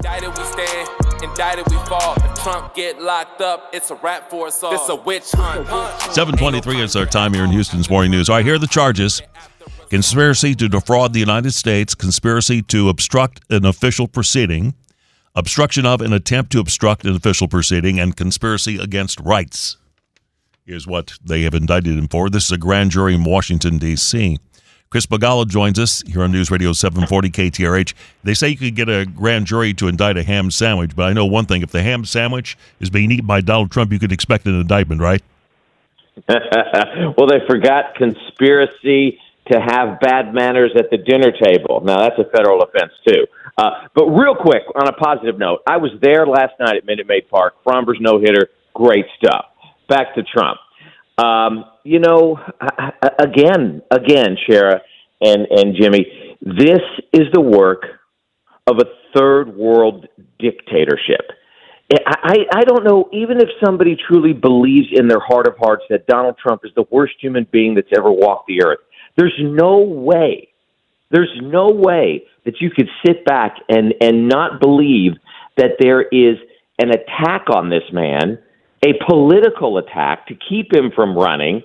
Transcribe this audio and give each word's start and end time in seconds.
Indicted 0.00 0.38
we 0.38 0.44
stand, 0.44 0.88
indicted 1.22 1.66
we 1.70 1.76
fall. 1.84 2.14
If 2.24 2.42
Trump 2.42 2.74
get 2.74 3.02
locked 3.02 3.42
up, 3.42 3.68
it's 3.74 3.90
a 3.90 3.96
rap 3.96 4.30
for 4.30 4.46
us 4.46 4.62
all. 4.62 4.72
It's 4.72 4.88
a 4.88 4.96
witch 4.96 5.30
hunt. 5.32 5.68
723 6.14 6.80
is 6.80 6.96
our 6.96 7.04
time 7.04 7.34
here 7.34 7.44
in 7.44 7.50
Houston's 7.50 7.90
Morning 7.90 8.10
News. 8.10 8.30
All 8.30 8.36
right, 8.36 8.44
here 8.44 8.54
are 8.54 8.58
the 8.58 8.66
charges. 8.66 9.20
Conspiracy 9.90 10.54
to 10.54 10.70
defraud 10.70 11.12
the 11.12 11.18
United 11.18 11.50
States, 11.50 11.94
conspiracy 11.94 12.62
to 12.62 12.88
obstruct 12.88 13.42
an 13.50 13.66
official 13.66 14.08
proceeding, 14.08 14.72
obstruction 15.34 15.84
of 15.84 16.00
an 16.00 16.14
attempt 16.14 16.50
to 16.52 16.60
obstruct 16.60 17.04
an 17.04 17.14
official 17.14 17.46
proceeding, 17.46 18.00
and 18.00 18.16
conspiracy 18.16 18.78
against 18.78 19.20
rights 19.20 19.76
is 20.66 20.86
what 20.86 21.12
they 21.22 21.42
have 21.42 21.52
indicted 21.52 21.98
him 21.98 22.08
for. 22.08 22.30
This 22.30 22.46
is 22.46 22.52
a 22.52 22.58
grand 22.58 22.92
jury 22.92 23.14
in 23.14 23.24
Washington, 23.24 23.76
D.C. 23.76 24.38
Chris 24.90 25.06
Begala 25.06 25.46
joins 25.46 25.78
us 25.78 26.02
here 26.04 26.20
on 26.24 26.32
News 26.32 26.50
Radio 26.50 26.72
740 26.72 27.30
KTRH. 27.30 27.94
They 28.24 28.34
say 28.34 28.48
you 28.48 28.56
could 28.56 28.74
get 28.74 28.88
a 28.88 29.06
grand 29.06 29.46
jury 29.46 29.72
to 29.74 29.86
indict 29.86 30.16
a 30.16 30.24
ham 30.24 30.50
sandwich, 30.50 30.96
but 30.96 31.04
I 31.04 31.12
know 31.12 31.26
one 31.26 31.46
thing. 31.46 31.62
If 31.62 31.70
the 31.70 31.80
ham 31.80 32.04
sandwich 32.04 32.58
is 32.80 32.90
being 32.90 33.12
eaten 33.12 33.24
by 33.26 33.40
Donald 33.40 33.70
Trump, 33.70 33.92
you 33.92 34.00
could 34.00 34.10
expect 34.10 34.46
an 34.46 34.60
indictment, 34.60 35.00
right? 35.00 35.22
well, 36.28 37.28
they 37.28 37.38
forgot 37.48 37.94
conspiracy 37.94 39.20
to 39.52 39.60
have 39.60 40.00
bad 40.00 40.34
manners 40.34 40.72
at 40.76 40.90
the 40.90 40.96
dinner 40.96 41.30
table. 41.40 41.82
Now, 41.84 42.00
that's 42.00 42.18
a 42.18 42.28
federal 42.36 42.60
offense, 42.60 42.90
too. 43.06 43.28
Uh, 43.56 43.86
but 43.94 44.06
real 44.06 44.34
quick, 44.34 44.64
on 44.74 44.88
a 44.88 44.92
positive 44.92 45.38
note, 45.38 45.60
I 45.68 45.76
was 45.76 45.92
there 46.02 46.26
last 46.26 46.54
night 46.58 46.78
at 46.78 46.84
Minute 46.84 47.06
Maid 47.06 47.28
Park. 47.30 47.54
Framber's 47.62 47.98
no 48.00 48.18
hitter, 48.18 48.48
great 48.74 49.06
stuff. 49.16 49.46
Back 49.88 50.16
to 50.16 50.24
Trump. 50.24 50.58
Um, 51.16 51.64
you 51.84 51.98
know, 51.98 52.38
again, 53.18 53.82
again, 53.90 54.36
Shara 54.48 54.80
and, 55.20 55.46
and 55.50 55.76
Jimmy, 55.80 56.36
this 56.40 56.80
is 57.12 57.26
the 57.32 57.40
work 57.40 57.82
of 58.66 58.78
a 58.78 58.84
third 59.14 59.56
world 59.56 60.06
dictatorship. 60.38 61.30
I, 62.06 62.36
I 62.54 62.60
don't 62.62 62.84
know, 62.84 63.08
even 63.12 63.38
if 63.38 63.48
somebody 63.64 63.96
truly 64.08 64.32
believes 64.32 64.88
in 64.92 65.08
their 65.08 65.18
heart 65.18 65.48
of 65.48 65.56
hearts 65.58 65.82
that 65.90 66.06
Donald 66.06 66.36
Trump 66.38 66.62
is 66.64 66.70
the 66.76 66.84
worst 66.90 67.14
human 67.20 67.48
being 67.50 67.74
that's 67.74 67.88
ever 67.96 68.12
walked 68.12 68.46
the 68.46 68.62
earth, 68.62 68.78
there's 69.16 69.34
no 69.40 69.78
way, 69.78 70.48
there's 71.10 71.36
no 71.42 71.68
way 71.68 72.22
that 72.44 72.60
you 72.60 72.70
could 72.70 72.88
sit 73.04 73.24
back 73.24 73.56
and, 73.68 73.92
and 74.00 74.28
not 74.28 74.60
believe 74.60 75.14
that 75.56 75.72
there 75.80 76.02
is 76.02 76.36
an 76.78 76.90
attack 76.90 77.46
on 77.52 77.70
this 77.70 77.82
man, 77.92 78.38
a 78.84 78.92
political 79.08 79.78
attack 79.78 80.28
to 80.28 80.34
keep 80.48 80.72
him 80.72 80.92
from 80.94 81.18
running. 81.18 81.62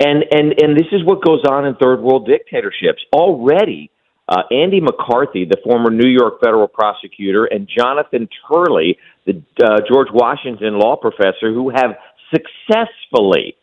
And, 0.00 0.24
and, 0.30 0.54
and 0.62 0.76
this 0.76 0.86
is 0.92 1.04
what 1.04 1.24
goes 1.24 1.42
on 1.48 1.66
in 1.66 1.74
third 1.76 2.00
world 2.00 2.26
dictatorships. 2.26 3.02
Already, 3.12 3.90
uh, 4.28 4.42
Andy 4.50 4.80
McCarthy, 4.80 5.44
the 5.44 5.58
former 5.64 5.90
New 5.90 6.08
York 6.08 6.40
federal 6.40 6.68
prosecutor, 6.68 7.46
and 7.46 7.68
Jonathan 7.68 8.28
Turley, 8.46 8.98
the 9.26 9.42
uh, 9.64 9.80
George 9.90 10.08
Washington 10.12 10.78
law 10.78 10.96
professor, 10.96 11.52
who 11.52 11.70
have 11.70 11.96
successfully 12.32 13.56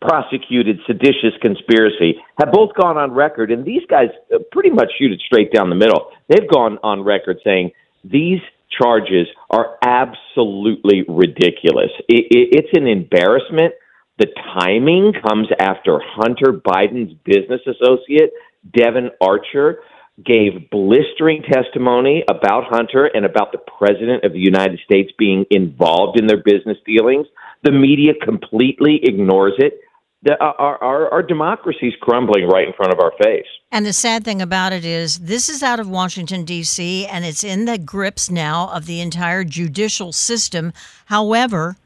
prosecuted 0.00 0.78
seditious 0.86 1.32
conspiracy 1.40 2.16
have 2.38 2.52
both 2.52 2.74
gone 2.74 2.96
on 2.96 3.12
record, 3.12 3.50
and 3.50 3.64
these 3.64 3.82
guys 3.88 4.08
uh, 4.34 4.38
pretty 4.52 4.70
much 4.70 4.92
shoot 4.98 5.10
it 5.10 5.20
straight 5.24 5.52
down 5.52 5.70
the 5.70 5.76
middle. 5.76 6.10
They've 6.28 6.48
gone 6.48 6.78
on 6.82 7.02
record 7.02 7.38
saying 7.42 7.72
these 8.04 8.40
charges 8.70 9.26
are 9.50 9.78
absolutely 9.82 11.04
ridiculous. 11.08 11.90
It, 12.08 12.26
it, 12.30 12.48
it's 12.52 12.76
an 12.76 12.86
embarrassment. 12.86 13.74
The 14.18 14.26
timing 14.58 15.12
comes 15.26 15.48
after 15.58 16.00
Hunter 16.02 16.52
Biden's 16.52 17.14
business 17.24 17.60
associate, 17.66 18.32
Devon 18.72 19.10
Archer, 19.20 19.80
gave 20.24 20.70
blistering 20.70 21.42
testimony 21.42 22.22
about 22.30 22.64
Hunter 22.68 23.06
and 23.06 23.24
about 23.24 23.50
the 23.50 23.58
president 23.58 24.22
of 24.24 24.32
the 24.32 24.38
United 24.38 24.78
States 24.84 25.10
being 25.18 25.44
involved 25.50 26.20
in 26.20 26.28
their 26.28 26.42
business 26.42 26.78
dealings. 26.86 27.26
The 27.64 27.72
media 27.72 28.12
completely 28.22 29.00
ignores 29.02 29.54
it 29.58 29.80
the, 30.24 30.42
uh, 30.42 30.52
our, 30.58 30.82
our, 30.82 31.12
our 31.12 31.22
democracy 31.22 31.88
is 31.88 31.94
crumbling 32.00 32.48
right 32.48 32.66
in 32.66 32.72
front 32.72 32.92
of 32.92 32.98
our 32.98 33.12
face. 33.22 33.46
And 33.70 33.84
the 33.84 33.92
sad 33.92 34.24
thing 34.24 34.40
about 34.40 34.72
it 34.72 34.84
is, 34.84 35.18
this 35.18 35.50
is 35.50 35.62
out 35.62 35.78
of 35.78 35.88
Washington, 35.88 36.44
D.C., 36.44 37.06
and 37.06 37.26
it's 37.26 37.44
in 37.44 37.66
the 37.66 37.76
grips 37.76 38.30
now 38.30 38.70
of 38.70 38.86
the 38.86 39.00
entire 39.00 39.44
judicial 39.44 40.12
system. 40.12 40.72
However, 41.06 41.76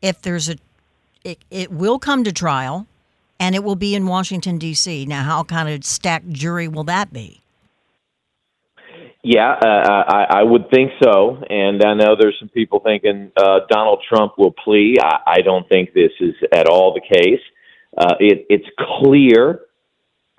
if 0.00 0.22
there's 0.22 0.48
a, 0.48 0.56
it, 1.24 1.38
it 1.50 1.70
will 1.70 1.98
come 1.98 2.24
to 2.24 2.32
trial 2.32 2.86
and 3.38 3.54
it 3.54 3.64
will 3.64 3.76
be 3.76 3.94
in 3.94 4.06
Washington, 4.06 4.58
D.C. 4.58 5.06
Now, 5.06 5.22
how 5.24 5.42
kind 5.44 5.68
of 5.68 5.84
stacked 5.84 6.30
jury 6.30 6.68
will 6.68 6.84
that 6.84 7.12
be? 7.12 7.40
Yeah, 9.22 9.52
uh, 9.52 9.66
I, 9.66 10.26
I 10.30 10.42
would 10.42 10.70
think 10.70 10.92
so. 11.02 11.42
And 11.48 11.82
I 11.82 11.94
know 11.94 12.16
there's 12.18 12.36
some 12.38 12.48
people 12.48 12.80
thinking 12.80 13.32
uh, 13.36 13.60
Donald 13.68 14.02
Trump 14.08 14.38
will 14.38 14.52
plea. 14.52 14.96
I, 15.02 15.18
I 15.26 15.40
don't 15.42 15.68
think 15.68 15.92
this 15.92 16.12
is 16.20 16.34
at 16.52 16.66
all 16.66 16.94
the 16.94 17.00
case. 17.00 17.40
Uh, 17.96 18.14
it, 18.18 18.46
it's 18.48 18.68
clear 18.78 19.60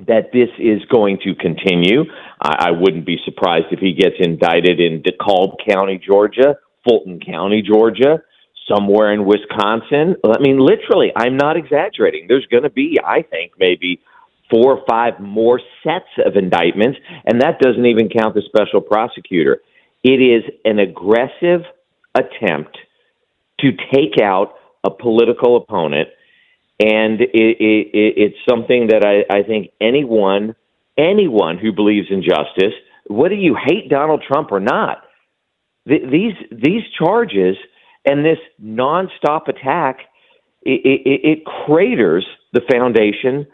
that 0.07 0.31
this 0.33 0.49
is 0.57 0.83
going 0.85 1.19
to 1.23 1.35
continue. 1.35 2.05
I, 2.41 2.69
I 2.69 2.71
wouldn't 2.71 3.05
be 3.05 3.19
surprised 3.23 3.67
if 3.71 3.79
he 3.79 3.93
gets 3.93 4.15
indicted 4.19 4.79
in 4.79 5.03
DeKalb 5.03 5.57
County, 5.67 6.01
Georgia, 6.03 6.57
Fulton 6.83 7.19
County, 7.19 7.61
Georgia, 7.61 8.23
somewhere 8.71 9.13
in 9.13 9.25
Wisconsin. 9.25 10.15
I 10.23 10.39
mean, 10.39 10.59
literally, 10.59 11.11
I'm 11.15 11.37
not 11.37 11.57
exaggerating. 11.57 12.25
There's 12.27 12.45
going 12.47 12.63
to 12.63 12.69
be, 12.69 12.99
I 13.05 13.23
think, 13.23 13.53
maybe 13.59 14.01
four 14.49 14.77
or 14.77 14.85
five 14.89 15.19
more 15.19 15.59
sets 15.83 16.09
of 16.25 16.35
indictments, 16.35 16.99
and 17.25 17.41
that 17.41 17.59
doesn't 17.59 17.85
even 17.85 18.09
count 18.09 18.35
the 18.35 18.41
special 18.45 18.81
prosecutor. 18.81 19.61
It 20.03 20.19
is 20.21 20.43
an 20.65 20.79
aggressive 20.79 21.61
attempt 22.15 22.77
to 23.59 23.71
take 23.93 24.19
out 24.21 24.55
a 24.83 24.89
political 24.89 25.57
opponent 25.57 26.09
and 26.81 27.21
it, 27.21 27.29
it, 27.33 27.89
it's 27.93 28.37
something 28.49 28.87
that 28.87 29.05
I, 29.05 29.37
I 29.37 29.43
think 29.43 29.69
anyone 29.79 30.55
anyone 30.97 31.57
who 31.57 31.71
believes 31.71 32.07
in 32.09 32.21
justice, 32.21 32.73
whether 33.07 33.35
you 33.35 33.55
hate 33.55 33.89
Donald 33.89 34.23
Trump 34.27 34.51
or 34.51 34.59
not, 34.59 35.03
th- 35.87 36.01
these 36.11 36.33
these 36.51 36.81
charges 36.97 37.55
and 38.05 38.25
this 38.25 38.39
nonstop 38.61 39.47
attack 39.47 39.99
it, 40.63 40.81
it, 40.85 41.21
it 41.23 41.45
craters 41.45 42.25
the 42.53 42.61
foundation 42.71 43.47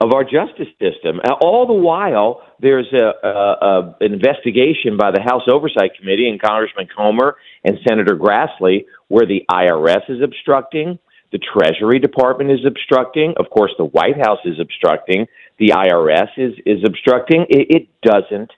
of 0.00 0.12
our 0.12 0.22
justice 0.22 0.68
system. 0.80 1.20
All 1.40 1.66
the 1.66 1.72
while, 1.72 2.42
there's 2.60 2.86
a, 2.92 3.26
a, 3.26 3.30
a 3.30 3.96
investigation 4.00 4.96
by 4.96 5.10
the 5.10 5.20
House 5.20 5.42
Oversight 5.48 5.92
Committee 5.98 6.28
and 6.28 6.40
Congressman 6.40 6.88
Comer 6.94 7.36
and 7.64 7.78
Senator 7.86 8.16
Grassley, 8.16 8.86
where 9.08 9.26
the 9.26 9.42
IRS 9.50 10.08
is 10.08 10.22
obstructing, 10.22 10.98
the 11.32 11.38
Treasury 11.38 11.98
Department 11.98 12.50
is 12.50 12.64
obstructing. 12.66 13.34
Of 13.38 13.50
course, 13.50 13.72
the 13.76 13.84
White 13.84 14.16
House 14.16 14.38
is 14.44 14.58
obstructing. 14.60 15.26
The 15.58 15.70
IRS 15.70 16.28
is 16.36 16.54
is 16.64 16.82
obstructing. 16.86 17.44
It, 17.50 17.66
it 17.70 17.88
doesn't 18.02 18.50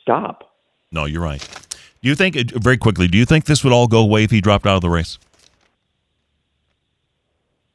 stop. 0.00 0.50
No, 0.90 1.04
you're 1.04 1.22
right. 1.22 1.59
Do 2.02 2.08
you 2.08 2.14
think 2.14 2.36
uh, 2.36 2.44
very 2.54 2.78
quickly? 2.78 3.08
Do 3.08 3.18
you 3.18 3.24
think 3.24 3.44
this 3.44 3.62
would 3.62 3.72
all 3.72 3.86
go 3.86 4.00
away 4.00 4.24
if 4.24 4.30
he 4.30 4.40
dropped 4.40 4.66
out 4.66 4.76
of 4.76 4.82
the 4.82 4.90
race? 4.90 5.18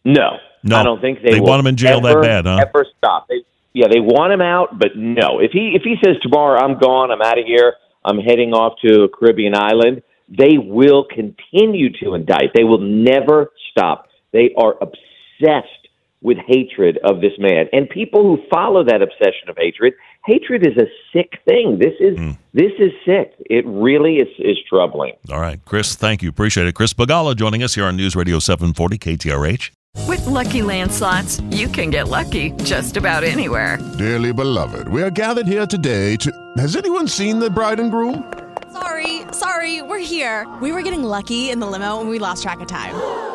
No, 0.03 0.37
no. 0.63 0.77
I 0.77 0.83
don't 0.83 1.01
think 1.01 1.21
they. 1.23 1.31
They 1.31 1.39
want 1.39 1.59
him 1.59 1.67
in 1.67 1.75
jail 1.75 2.05
ever, 2.05 2.21
that 2.21 2.43
bad, 2.43 2.45
huh? 2.45 2.65
Ever 2.67 2.85
stop? 2.97 3.27
They, 3.27 3.43
yeah, 3.73 3.87
they 3.91 3.99
want 3.99 4.33
him 4.33 4.41
out, 4.41 4.77
but 4.79 4.95
no. 4.95 5.39
If 5.39 5.51
he 5.51 5.73
if 5.75 5.83
he 5.83 5.95
says 6.03 6.15
tomorrow 6.21 6.59
I'm 6.59 6.79
gone, 6.79 7.11
I'm 7.11 7.21
out 7.21 7.37
of 7.37 7.45
here, 7.45 7.73
I'm 8.03 8.19
heading 8.19 8.53
off 8.53 8.79
to 8.85 9.03
a 9.03 9.09
Caribbean 9.09 9.55
island, 9.55 10.01
they 10.29 10.57
will 10.57 11.05
continue 11.05 11.91
to 12.01 12.13
indict. 12.13 12.51
They 12.55 12.63
will 12.63 12.79
never 12.79 13.51
stop. 13.71 14.07
They 14.31 14.53
are 14.57 14.75
obsessed 14.81 15.84
with 16.25 16.37
hatred 16.45 16.97
of 17.03 17.21
this 17.21 17.31
man. 17.37 17.67
And 17.71 17.89
people 17.89 18.23
who 18.23 18.41
follow 18.49 18.83
that 18.83 19.01
obsession 19.01 19.47
of 19.47 19.55
hatred, 19.57 19.93
hatred 20.25 20.65
is 20.67 20.75
a 20.77 20.87
sick 21.13 21.39
thing. 21.47 21.79
This 21.79 21.93
is 21.99 22.17
mm. 22.17 22.37
this 22.53 22.73
is 22.79 22.91
sick. 23.05 23.33
It 23.49 23.65
really 23.65 24.15
is 24.15 24.27
is 24.39 24.57
troubling. 24.67 25.13
All 25.31 25.39
right, 25.39 25.63
Chris, 25.63 25.95
thank 25.95 26.21
you. 26.21 26.29
Appreciate 26.29 26.67
it. 26.67 26.75
Chris 26.75 26.93
Begala 26.93 27.35
joining 27.35 27.63
us 27.63 27.75
here 27.75 27.85
on 27.85 27.95
News 27.95 28.15
Radio 28.15 28.39
740 28.39 28.97
KTRH. 28.97 29.71
With 30.07 30.25
lucky 30.25 30.59
landslots, 30.59 31.41
you 31.55 31.69
can 31.69 31.89
get 31.89 32.09
lucky 32.09 32.51
just 32.63 32.97
about 32.97 33.23
anywhere. 33.23 33.77
Dearly 33.97 34.33
beloved, 34.33 34.89
we 34.89 35.01
are 35.01 35.11
gathered 35.11 35.47
here 35.47 35.65
today 35.65 36.17
to 36.17 36.29
Has 36.57 36.75
anyone 36.75 37.07
seen 37.07 37.39
the 37.39 37.49
bride 37.49 37.79
and 37.79 37.91
groom? 37.91 38.33
Sorry, 38.73 39.21
sorry 39.31 39.55
sorry, 39.65 39.81
we're 39.81 39.99
here. 39.99 40.45
We 40.61 40.71
were 40.71 40.81
getting 40.81 41.03
lucky 41.03 41.49
in 41.49 41.59
the 41.59 41.67
limo 41.67 41.99
and 42.01 42.09
we 42.09 42.19
lost 42.19 42.43
track 42.43 42.59
of 42.59 42.67
time. 42.67 43.34